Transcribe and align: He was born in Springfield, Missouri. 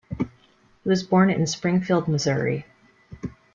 He 0.17 0.89
was 0.89 1.03
born 1.03 1.29
in 1.29 1.45
Springfield, 1.45 2.07
Missouri. 2.07 2.65